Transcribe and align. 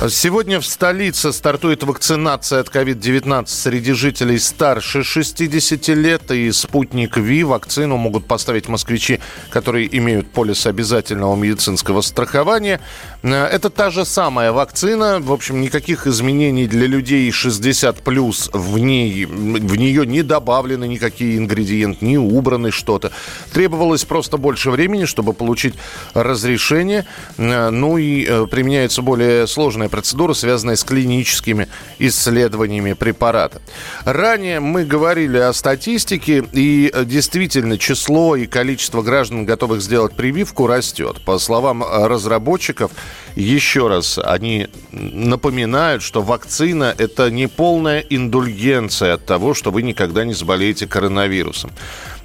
Сегодня 0.00 0.60
в 0.60 0.66
столице 0.66 1.32
стартует 1.32 1.82
вакцинация 1.84 2.60
от 2.60 2.68
COVID-19 2.68 3.46
среди 3.46 3.92
жителей 3.92 4.38
старше 4.38 5.02
60 5.02 5.88
лет. 5.88 6.30
И 6.30 6.50
спутник 6.52 7.16
ВИ 7.16 7.44
вакцину 7.44 7.96
могут 7.96 8.26
поставить 8.26 8.68
москвичи, 8.68 9.20
которые 9.50 9.88
имеют 9.96 10.30
полис 10.30 10.66
обязательного 10.66 11.36
медицинского 11.36 12.02
страхования. 12.02 12.80
Э, 13.22 13.44
Это 13.46 13.70
та 13.70 13.90
же 13.90 14.04
самая 14.04 14.52
вакцина. 14.52 15.20
В 15.20 15.32
общем, 15.32 15.60
никаких 15.60 16.06
изменений 16.06 16.66
для 16.66 16.86
людей 16.86 17.30
60 17.30 18.02
плюс 18.02 18.50
в 18.52 18.78
ней 18.78 19.24
в 19.24 19.76
нее 19.76 20.04
не 20.06 20.22
добавлены 20.22 20.86
никакие 20.86 21.38
ингредиенты, 21.38 22.04
не 22.04 22.18
убраны 22.18 22.72
что-то. 22.72 23.12
Требовалось 23.52 24.04
просто 24.04 24.36
больше 24.38 24.70
времени, 24.70 25.06
чтобы 25.06 25.32
получить 25.32 25.74
разрешение. 26.14 27.06
Э, 27.38 27.70
Ну 27.70 27.96
и 27.96 28.26
э, 28.28 28.46
применяется 28.50 29.00
более 29.00 29.46
сложная 29.84 29.88
процедура, 29.88 30.34
связанная 30.34 30.76
с 30.76 30.84
клиническими 30.84 31.68
исследованиями 31.98 32.94
препарата. 32.94 33.60
Ранее 34.04 34.60
мы 34.60 34.84
говорили 34.84 35.38
о 35.38 35.52
статистике, 35.52 36.44
и 36.52 36.90
э, 36.92 37.04
действительно 37.04 37.78
число 37.78 38.36
и 38.36 38.46
количество 38.46 39.02
граждан, 39.02 39.44
готовых 39.46 39.80
сделать 39.80 40.14
прививку, 40.14 40.66
растет. 40.66 41.20
По 41.24 41.38
словам 41.38 41.82
э, 41.82 42.06
разработчиков, 42.06 42.90
еще 43.36 43.88
раз, 43.88 44.18
они 44.18 44.68
напоминают, 44.92 46.02
что 46.02 46.22
вакцина– 46.22 46.94
это 46.98 47.30
не 47.30 47.48
полная 47.48 48.00
индульгенция 48.00 49.14
от 49.14 49.26
того, 49.26 49.54
что 49.54 49.70
вы 49.70 49.82
никогда 49.82 50.24
не 50.24 50.34
заболеете 50.34 50.86
коронавирусом. 50.86 51.70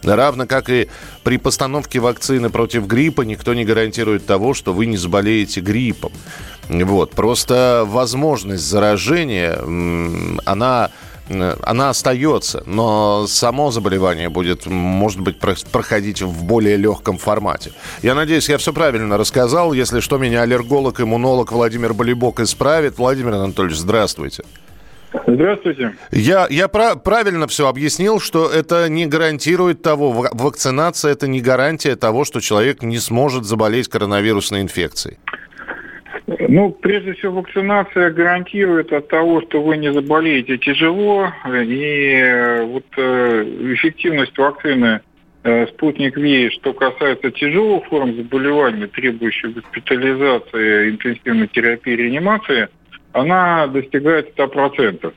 Равно 0.04 0.46
как 0.48 0.70
и 0.70 0.88
при 1.24 1.38
постановке 1.38 2.00
вакцины 2.00 2.50
против 2.50 2.88
гриппа 2.88 3.24
никто 3.24 3.54
не 3.54 3.66
гарантирует 3.66 4.26
того, 4.26 4.54
что 4.54 4.74
вы 4.74 4.86
не 4.86 4.98
заболеете 4.98 5.62
гриппом. 5.62 6.12
Вот. 6.70 7.12
Просто 7.12 7.84
возможность 7.88 8.64
заражения, 8.64 9.58
она 10.46 10.92
э, 11.30 11.56
она 11.64 11.90
остается, 11.90 12.64
но 12.66 13.26
само 13.28 13.72
заболевание 13.72 14.30
будет, 14.30 14.66
может 14.68 15.20
быть, 15.20 15.40
про- 15.40 15.56
проходить 15.72 16.22
в 16.22 16.44
более 16.44 16.78
легком 16.78 17.18
формате. 17.18 17.72
Я 18.04 18.14
надеюсь, 18.16 18.50
я 18.50 18.58
все 18.58 18.72
правильно 18.72 19.18
рассказал. 19.18 19.74
Если 19.74 20.00
что, 20.00 20.18
меня 20.18 20.44
аллерголог, 20.44 21.02
иммунолог 21.02 21.52
Владимир 21.52 21.94
Болибок 21.94 22.40
исправит. 22.40 22.98
Владимир 22.98 23.34
Анатольевич, 23.34 23.78
здравствуйте. 23.78 24.44
Здравствуйте. 25.26 25.96
Я, 26.12 26.46
я 26.52 26.68
пра- 26.68 26.96
правильно 26.96 27.48
все 27.48 27.68
объяснил, 27.68 28.20
что 28.20 28.48
это 28.48 28.88
не 28.90 29.08
гарантирует 29.08 29.82
того, 29.82 30.12
ва- 30.12 30.30
вакцинация 30.34 31.12
это 31.14 31.28
не 31.28 31.42
гарантия 31.42 31.96
того, 31.96 32.26
что 32.26 32.40
человек 32.42 32.84
не 32.84 33.00
сможет 33.00 33.46
заболеть 33.46 33.88
коронавирусной 33.88 34.62
инфекцией. 34.62 35.18
Ну, 36.52 36.72
прежде 36.72 37.14
всего, 37.14 37.42
вакцинация 37.42 38.10
гарантирует 38.10 38.92
от 38.92 39.08
того, 39.08 39.40
что 39.42 39.62
вы 39.62 39.78
не 39.78 39.94
заболеете 39.94 40.58
тяжело, 40.58 41.32
и 41.46 42.16
э, 42.16 42.64
вот 42.64 42.86
э, 42.98 43.44
эффективность 43.76 44.36
вакцины 44.36 45.02
э, 45.44 45.68
«Спутник 45.68 46.18
Ви», 46.18 46.50
что 46.50 46.74
касается 46.74 47.30
тяжелых 47.30 47.86
форм 47.86 48.16
заболевания, 48.16 48.88
требующих 48.88 49.54
госпитализации, 49.54 50.90
интенсивной 50.90 51.50
терапии, 51.50 51.92
реанимации, 51.92 52.68
она 53.12 53.68
достигает 53.68 54.36
100%. 54.36 55.14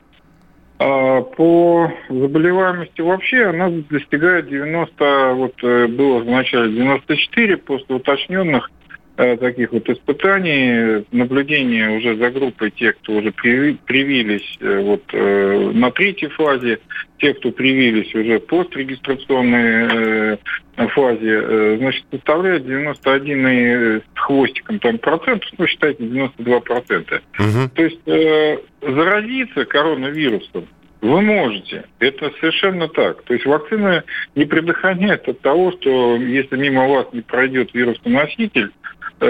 А 0.77 1.21
по 1.21 1.91
заболеваемости 2.09 3.01
вообще 3.01 3.45
она 3.45 3.71
достигает 3.89 4.49
90, 4.49 5.33
вот 5.33 5.59
было 5.63 6.19
в 6.19 6.25
начале 6.25 6.73
94, 6.73 7.57
после 7.57 7.95
уточненных 7.95 8.69
таких 9.15 9.71
вот 9.71 9.87
испытаний, 9.89 11.05
наблюдения 11.11 11.89
уже 11.97 12.15
за 12.15 12.31
группой 12.31 12.71
тех, 12.71 12.97
кто 12.97 13.13
уже 13.13 13.29
приви- 13.29 13.77
привились 13.85 14.57
э, 14.59 14.79
вот 14.79 15.03
э, 15.13 15.71
на 15.73 15.91
третьей 15.91 16.29
фазе, 16.29 16.79
те, 17.19 17.33
кто 17.35 17.51
привились 17.51 18.13
уже 18.15 18.39
в 18.39 18.47
пострегистрационной 18.47 20.37
э, 20.77 20.87
фазе, 20.89 21.41
э, 21.43 21.77
значит, 21.79 22.05
составляет 22.11 22.65
91 22.65 23.47
и 23.47 23.99
с 23.99 24.01
хвостиком 24.15 24.79
там 24.79 24.97
процентов, 24.97 25.49
ну, 25.57 25.67
считайте, 25.67 26.03
92 26.03 26.59
процента. 26.61 27.21
Мгм. 27.37 27.69
То 27.69 27.83
есть 27.83 28.07
э, 28.07 28.57
заразиться 28.81 29.65
коронавирусом 29.65 30.67
вы 31.03 31.21
можете. 31.21 31.83
Это 31.99 32.31
совершенно 32.39 32.87
так. 32.87 33.23
То 33.23 33.33
есть 33.33 33.45
вакцина 33.45 34.05
не 34.35 34.45
предохраняет 34.45 35.27
от 35.27 35.41
того, 35.41 35.73
что 35.73 36.15
если 36.15 36.55
мимо 36.55 36.87
вас 36.87 37.07
не 37.11 37.19
пройдет 37.19 37.73
вирусный 37.73 38.13
носитель, 38.13 38.71
э, 38.71 38.82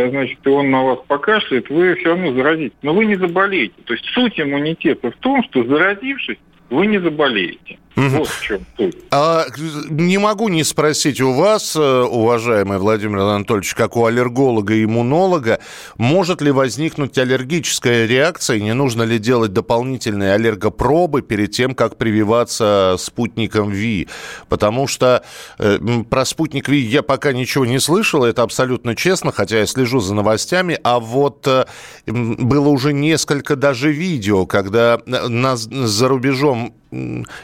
значит, 0.10 0.40
и 0.44 0.50
он 0.50 0.72
на 0.72 0.84
вас 0.84 1.00
покашляет, 1.08 1.70
вы 1.70 1.96
все 1.96 2.10
равно 2.10 2.34
заразитесь. 2.34 2.78
Но 2.82 2.94
вы 2.94 3.06
не 3.06 3.16
заболеете. 3.16 3.76
То 3.86 3.94
есть 3.94 4.06
суть 4.06 4.40
иммунитета 4.40 5.12
в 5.12 5.16
том, 5.18 5.44
что 5.44 5.64
заразившись, 5.64 6.38
вы 6.70 6.88
не 6.88 7.00
заболеете. 7.00 7.78
Вот 7.96 8.28
в 8.28 8.42
чем 8.42 8.66
суть. 8.78 8.98
А, 9.12 9.46
не 9.90 10.18
могу 10.18 10.50
не 10.50 10.64
спросить 10.64 11.22
у 11.22 11.32
вас, 11.34 11.76
э, 11.76 11.80
уважаемый 11.80 12.80
Владимир 12.80 13.20
Анатольевич, 13.20 13.76
как 13.76 13.96
у 13.96 14.06
аллерголога 14.06 14.74
и 14.74 14.86
иммунолога, 14.86 15.60
может 15.98 16.42
ли 16.42 16.52
возникнуть 16.52 17.18
аллергическая 17.18 18.08
реакция, 18.08 18.60
не 18.60 18.74
нужно 18.74 19.04
ли 19.04 19.20
делать 19.20 19.54
дополнительные 19.54 20.34
аллергопробы 20.34 21.22
перед 21.22 21.52
тем, 21.52 21.76
как 21.76 21.98
прививаться 21.98 22.96
спутником 22.98 23.70
ВИ? 23.70 24.08
Потому 24.50 24.88
что 24.88 25.24
э, 25.60 25.78
про 26.10 26.26
спутник 26.26 26.70
ВИ 26.70 26.80
я 26.80 27.04
пока 27.04 27.32
ничего 27.32 27.66
не 27.66 27.80
слышал, 27.80 28.24
это 28.24 28.42
абсолютно 28.42 28.96
честно, 28.96 29.32
хотя 29.32 29.60
я 29.60 29.66
слежу 29.68 30.00
за 30.00 30.16
новостями, 30.16 30.80
а 30.84 31.00
вот 31.00 31.46
э, 31.48 31.66
было 32.08 32.70
уже 32.70 32.92
несколько 32.92 33.56
даже 33.56 33.92
видео, 33.92 34.48
когда 34.48 35.00
э, 35.06 35.28
на, 35.28 35.56
за 35.58 36.08
рубежом 36.08 36.74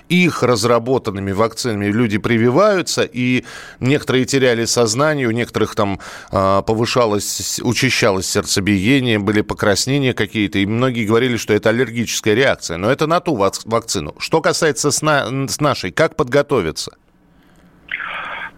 их 0.09 0.43
разработанными 0.43 1.31
вакцинами 1.31 1.85
люди 1.85 2.17
прививаются, 2.17 3.03
и 3.03 3.45
некоторые 3.79 4.25
теряли 4.25 4.65
сознание, 4.65 5.27
у 5.27 5.31
некоторых 5.31 5.75
там 5.75 5.99
а, 6.31 6.61
повышалось, 6.61 7.59
учащалось 7.63 8.29
сердцебиение, 8.29 9.19
были 9.19 9.41
покраснения 9.41 10.13
какие-то, 10.13 10.59
и 10.59 10.65
многие 10.65 11.05
говорили, 11.05 11.37
что 11.37 11.53
это 11.53 11.69
аллергическая 11.69 12.33
реакция. 12.33 12.77
Но 12.77 12.91
это 12.91 13.07
на 13.07 13.19
ту 13.19 13.35
вак- 13.35 13.65
вакцину. 13.65 14.15
Что 14.19 14.41
касается 14.41 14.91
с 14.91 15.01
нашей, 15.61 15.91
как 15.91 16.15
подготовиться? 16.15 16.95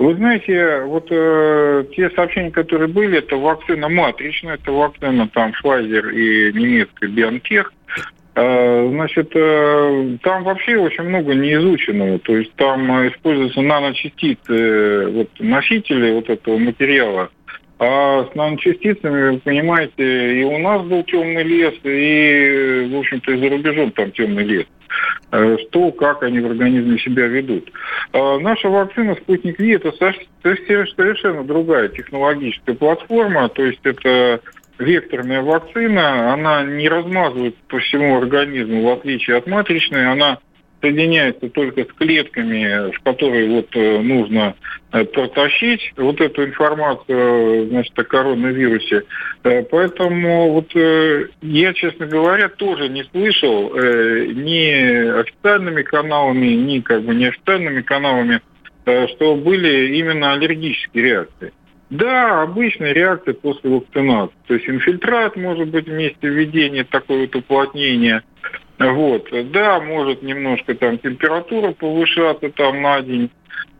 Вы 0.02 0.16
знаете, 0.16 0.82
вот 0.86 1.08
э, 1.12 1.86
те 1.96 2.10
сообщения, 2.10 2.50
которые 2.50 2.88
были, 2.88 3.20
это 3.20 3.36
вакцина 3.36 3.88
матричная, 3.88 4.56
это 4.56 4.72
вакцина 4.72 5.30
там 5.32 5.54
Pfizer 5.64 6.12
и 6.12 6.52
немецкая 6.54 7.08
BioNTech. 7.08 7.66
Э, 8.34 8.88
значит, 8.90 9.30
э, 9.36 10.18
там 10.24 10.44
вообще 10.44 10.78
очень 10.78 11.04
много 11.04 11.34
неизученного. 11.34 12.20
То 12.20 12.38
есть 12.38 12.54
там 12.54 12.90
э, 13.00 13.10
используются 13.10 13.62
наночастицы, 13.62 15.08
вот, 15.08 15.30
носители 15.40 16.12
вот 16.12 16.30
этого 16.30 16.58
материала. 16.58 17.30
А 17.80 18.26
с 18.32 18.36
наночастицами, 18.36 19.32
вы 19.32 19.40
понимаете, 19.40 20.40
и 20.40 20.44
у 20.44 20.58
нас 20.60 20.84
был 20.84 21.04
темный 21.04 21.44
лес, 21.44 21.74
и, 21.84 22.90
в 22.94 23.00
общем-то, 23.00 23.32
и 23.32 23.38
за 23.38 23.50
рубежом 23.50 23.92
там 23.92 24.12
темный 24.12 24.44
лес. 24.44 24.66
Что, 25.32 25.92
как 25.92 26.22
они 26.22 26.42
в 26.42 26.46
организме 26.46 27.00
себя 27.00 27.26
ведут. 27.26 27.72
Наша 28.14 28.70
вакцина 28.70 29.16
«Спутник 29.16 29.58
Ви»– 29.58 29.72
это 29.76 29.92
со- 29.94 30.14
со- 30.44 30.86
совершенно 30.96 31.44
другая 31.44 31.88
технологическая 31.88 32.76
платформа, 32.76 33.50
то 33.50 33.66
есть 33.66 33.80
это 33.84 34.42
векторная 34.82 35.42
вакцина, 35.42 36.34
она 36.34 36.64
не 36.64 36.90
размазывается 36.90 37.60
по 37.68 37.80
всему 37.80 38.18
организму, 38.18 38.84
в 38.84 38.90
отличие 38.90 39.38
от 39.38 39.48
матричной, 39.48 40.12
она 40.12 40.40
соединяется 40.82 41.50
только 41.50 41.84
с 41.84 41.94
клетками, 41.94 42.92
в 42.92 43.00
которые 43.02 43.50
вот 43.50 43.68
э, 43.76 44.00
нужно 44.00 44.56
э, 44.92 45.06
протащить 45.06 45.94
вот 45.96 46.20
эту 46.20 46.46
информацию, 46.46 47.68
значит, 47.70 47.98
о 47.98 48.04
коронавирусе. 48.04 49.04
Э, 49.44 49.64
Поэтому 49.64 50.52
вот 50.54 50.76
э, 50.76 51.28
я, 51.42 51.74
честно 51.74 52.08
говоря, 52.08 52.50
тоже 52.50 52.90
не 52.90 53.04
слышал 53.06 53.72
э, 53.76 54.26
ни 54.34 55.20
официальными 55.22 55.84
каналами, 55.84 56.48
ни 56.48 56.80
как 56.80 57.04
бы 57.04 57.14
неофициальными 57.14 57.82
каналами, 57.82 58.42
э, 58.86 59.08
что 59.10 59.36
были 59.36 59.98
именно 59.98 60.34
аллергические 60.34 61.04
реакции. 61.04 61.54
Да, 61.92 62.44
обычная 62.44 62.94
реакция 62.94 63.34
после 63.34 63.70
вакцинации. 63.70 64.34
То 64.48 64.54
есть 64.54 64.68
инфильтрат 64.68 65.36
может 65.36 65.68
быть 65.68 65.88
вместе 65.88 66.30
введения 66.30 66.86
такое 66.86 67.22
вот 67.22 67.36
уплотнение. 67.36 68.24
Вот. 68.80 69.28
Да, 69.52 69.82
может 69.82 70.24
немножко 70.24 70.74
там 70.74 70.98
температура 71.00 71.74
повышаться 71.74 72.50
там 72.50 72.82
на 72.82 73.02
день. 73.02 73.30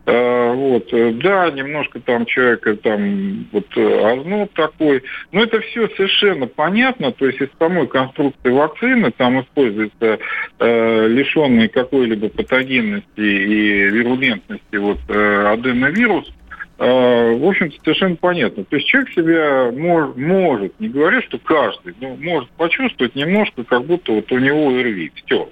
Э, 0.04 0.52
вот, 0.52 0.88
да, 0.90 1.50
немножко 1.52 2.00
там 2.00 2.26
человека 2.26 2.76
там 2.76 3.46
вот 3.52 3.66
озноб 3.76 4.52
такой, 4.52 5.04
но 5.30 5.44
это 5.44 5.60
все 5.60 5.88
совершенно 5.90 6.48
понятно, 6.48 7.12
то 7.12 7.24
есть 7.24 7.40
из 7.40 7.48
самой 7.56 7.86
конструкции 7.86 8.50
вакцины 8.50 9.12
там 9.12 9.40
используется 9.40 10.18
э, 10.58 11.06
лишенный 11.06 11.68
какой-либо 11.68 12.30
патогенности 12.30 13.06
и 13.20 13.90
вирулентности 13.90 14.76
вот 14.76 14.98
э, 15.08 15.46
аденовирус, 15.46 16.28
э, 16.28 16.41
в 16.78 17.48
общем-то, 17.48 17.76
совершенно 17.84 18.16
понятно. 18.16 18.64
То 18.64 18.76
есть 18.76 18.88
человек 18.88 19.12
себя 19.12 19.70
мож, 19.72 20.16
может, 20.16 20.78
не 20.80 20.88
говорю, 20.88 21.22
что 21.22 21.38
каждый, 21.38 21.94
но 22.00 22.16
может 22.16 22.50
почувствовать 22.50 23.14
немножко, 23.14 23.62
как 23.64 23.84
будто 23.84 24.12
вот 24.12 24.30
у 24.32 24.38
него 24.38 24.68
ОРВИ. 24.68 25.12
Все. 25.14 25.48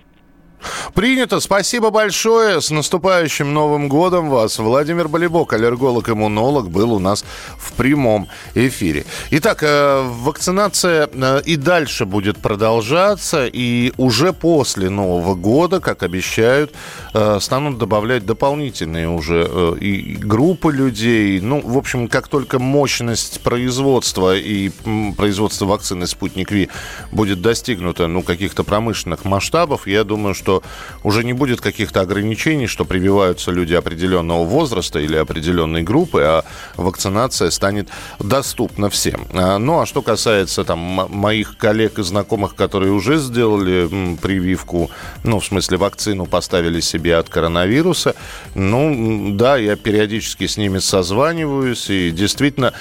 Принято. 0.95 1.41
Спасибо 1.41 1.91
большое. 1.91 2.61
С 2.61 2.71
наступающим 2.71 3.53
Новым 3.53 3.89
годом 3.89 4.29
вас. 4.29 4.59
Владимир 4.59 5.09
Болебок, 5.09 5.53
аллерголог-иммунолог, 5.53 6.69
был 6.69 6.93
у 6.93 6.99
нас 6.99 7.25
в 7.59 7.73
прямом 7.73 8.29
эфире. 8.55 9.05
Итак, 9.31 9.63
э, 9.63 10.03
вакцинация 10.03 11.09
э, 11.13 11.43
и 11.45 11.57
дальше 11.57 12.05
будет 12.05 12.39
продолжаться. 12.39 13.47
И 13.47 13.93
уже 13.97 14.33
после 14.33 14.91
Нового 14.91 15.35
года, 15.35 15.81
как 15.81 16.03
обещают, 16.03 16.73
э, 17.15 17.39
станут 17.41 17.79
добавлять 17.79 18.27
дополнительные 18.27 19.09
уже 19.09 19.41
и 19.81 20.17
группы 20.17 20.73
людей. 20.73 21.41
Ну, 21.41 21.61
в 21.65 21.79
общем, 21.79 22.09
как 22.09 22.29
только 22.29 22.59
мощность 22.59 23.41
производства 23.41 24.37
и 24.37 24.71
производства 25.17 25.67
вакцины 25.67 26.07
«Спутник 26.07 26.51
Ви» 26.51 26.69
будет 27.13 27.41
достигнута, 27.41 28.07
ну, 28.07 28.23
каких-то 28.23 28.65
промышленных 28.65 29.25
масштабов, 29.25 29.87
я 29.87 30.05
думаю, 30.05 30.35
что 30.35 30.50
что 30.51 30.63
уже 31.05 31.25
не 31.25 31.33
будет 31.33 31.61
каких-то 31.61 32.01
ограничений, 32.01 32.67
что 32.67 32.85
прививаются 32.85 33.53
люди 33.53 33.75
определенного 33.75 34.45
возраста 34.45 34.99
или 34.99 35.17
определенной 35.17 35.83
группы, 35.83 36.23
а 36.23 36.45
вакцинация 36.77 37.51
станет 37.51 37.89
доступна 38.19 38.91
всем. 38.91 39.27
А, 39.33 39.59
ну, 39.59 39.81
а 39.81 39.87
что 39.87 40.03
касается 40.03 40.65
там 40.65 40.79
моих 40.79 41.57
коллег 41.57 41.99
и 41.99 42.03
знакомых, 42.03 42.55
которые 42.55 42.93
уже 42.93 43.19
сделали 43.19 44.17
прививку, 44.21 44.91
ну, 45.25 45.39
в 45.39 45.45
смысле 45.45 45.77
вакцину 45.77 46.27
поставили 46.27 46.81
себе 46.81 47.17
от 47.17 47.29
коронавируса, 47.29 48.15
ну, 48.55 49.31
да, 49.33 49.57
я 49.57 49.77
периодически 49.77 50.47
с 50.47 50.57
ними 50.57 50.81
созваниваюсь, 50.81 51.91
и 51.91 52.11
действительно, 52.11 52.73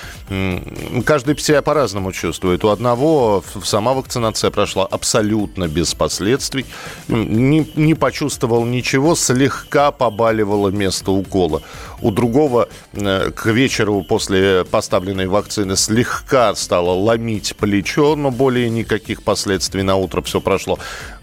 каждый 1.05 1.37
себя 1.37 1.61
по-разному 1.61 2.11
чувствует. 2.11 2.65
У 2.65 2.69
одного 2.69 3.43
сама 3.63 3.93
вакцинация 3.93 4.49
прошла 4.49 4.85
абсолютно 4.85 5.67
без 5.67 5.93
последствий. 5.93 6.65
Не 7.07 7.58
не, 7.75 7.93
почувствовал 7.93 8.65
ничего, 8.65 9.15
слегка 9.15 9.91
побаливало 9.91 10.69
место 10.69 11.11
укола. 11.11 11.61
У 12.01 12.11
другого 12.11 12.69
э, 12.93 13.31
к 13.31 13.45
вечеру 13.47 14.03
после 14.03 14.65
поставленной 14.65 15.27
вакцины 15.27 15.75
слегка 15.75 16.55
стало 16.55 16.91
ломить 16.91 17.55
плечо, 17.55 18.15
но 18.15 18.31
более 18.31 18.69
никаких 18.69 19.23
последствий 19.23 19.83
на 19.83 19.95
утро 19.95 20.21
все 20.21 20.39
прошло. 20.39 20.79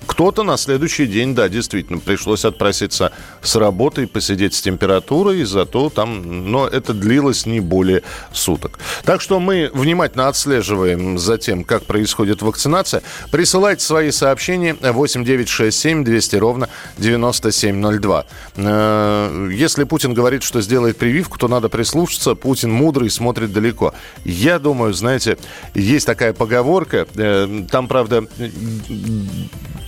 Кто-то 0.06 0.42
на 0.44 0.56
следующий 0.56 1.06
день, 1.06 1.34
да, 1.34 1.48
действительно, 1.48 1.98
пришлось 1.98 2.44
отпроситься 2.44 3.12
с 3.42 3.56
работы 3.56 4.04
и 4.04 4.06
посидеть 4.06 4.54
с 4.54 4.62
температурой, 4.62 5.44
зато 5.44 5.90
там, 5.90 6.50
но 6.50 6.66
это 6.66 6.94
длилось 6.94 7.44
не 7.46 7.60
более 7.60 8.02
суток. 8.32 8.78
Так 9.04 9.20
что 9.20 9.40
мы 9.40 9.70
внимательно 9.74 10.28
отслеживаем 10.28 11.18
за 11.18 11.38
тем, 11.38 11.64
как 11.64 11.84
происходит 11.84 12.40
вакцинация. 12.42 13.02
Присылайте 13.30 13.84
свои 13.84 14.10
сообщения 14.10 14.74
8967 14.80 16.04
200 16.04 16.25
ровно 16.34 16.68
9702. 16.98 18.26
Э, 18.56 19.50
если 19.52 19.84
Путин 19.84 20.14
говорит, 20.14 20.42
что 20.42 20.60
сделает 20.60 20.96
прививку, 20.96 21.38
то 21.38 21.48
надо 21.48 21.68
прислушаться. 21.68 22.34
Путин 22.34 22.72
мудрый, 22.72 23.10
смотрит 23.10 23.52
далеко. 23.52 23.94
Я 24.24 24.58
думаю, 24.58 24.92
знаете, 24.92 25.38
есть 25.74 26.06
такая 26.06 26.32
поговорка, 26.32 27.06
э, 27.14 27.64
там, 27.70 27.88
правда, 27.88 28.24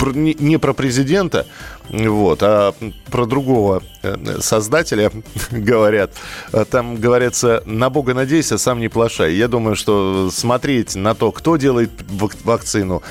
не 0.01 0.59
про 0.59 0.73
президента, 0.73 1.47
вот, 1.89 2.43
а 2.43 2.75
про 3.11 3.27
другого 3.27 3.83
создателя 4.41 5.11
говорят. 5.51 6.13
Там 6.71 6.97
говорится, 6.97 7.63
на 7.67 7.91
Бога 7.91 8.15
надейся, 8.15 8.59
сам 8.59 8.81
не 8.81 8.89
плашай. 8.89 9.35
Я 9.35 9.49
думаю, 9.49 9.77
что 9.77 10.31
смотреть 10.33 10.95
на 10.95 11.15
то, 11.15 11.33
кто 11.33 11.57
делает 11.57 11.91
вакцину, 12.45 13.03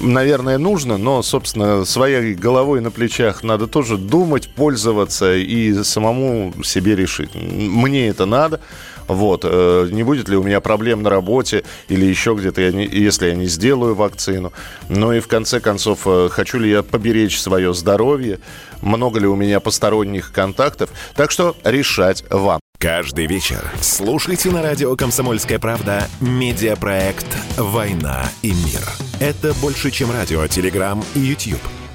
наверное, 0.00 0.58
нужно, 0.58 0.98
но, 0.98 1.22
собственно, 1.22 1.84
своей 1.84 2.34
головой 2.34 2.80
на 2.80 2.90
плечах 2.90 3.42
надо 3.42 3.66
тоже 3.66 3.96
думать, 3.96 4.48
пользоваться 4.54 5.34
и 5.34 5.82
самому 5.84 6.52
себе 6.64 6.96
решить. 6.96 7.30
Мне 7.34 8.08
это 8.08 8.26
надо. 8.26 8.60
Вот. 9.08 9.44
Э, 9.44 9.88
не 9.90 10.02
будет 10.02 10.28
ли 10.28 10.36
у 10.36 10.42
меня 10.42 10.60
проблем 10.60 11.02
на 11.02 11.10
работе 11.10 11.64
или 11.88 12.04
еще 12.04 12.34
где-то, 12.34 12.60
если 12.60 13.28
я 13.28 13.34
не 13.34 13.46
сделаю 13.46 13.94
вакцину. 13.94 14.52
Ну 14.88 15.12
и 15.12 15.20
в 15.20 15.28
конце 15.28 15.60
концов, 15.60 16.00
э, 16.06 16.28
хочу 16.30 16.58
ли 16.58 16.70
я 16.70 16.82
поберечь 16.82 17.40
свое 17.40 17.74
здоровье, 17.74 18.38
много 18.82 19.18
ли 19.18 19.26
у 19.26 19.34
меня 19.34 19.60
посторонних 19.60 20.32
контактов. 20.32 20.90
Так 21.14 21.30
что 21.30 21.56
решать 21.64 22.24
вам. 22.30 22.60
Каждый 22.78 23.26
вечер 23.26 23.58
слушайте 23.80 24.50
на 24.50 24.62
радио 24.62 24.94
«Комсомольская 24.94 25.58
правда» 25.58 26.06
медиапроект 26.20 27.26
«Война 27.56 28.22
и 28.42 28.50
мир». 28.52 28.82
Это 29.18 29.52
больше, 29.54 29.90
чем 29.90 30.12
радио, 30.12 30.46
телеграм 30.46 31.02
и 31.16 31.18
YouTube. 31.18 31.77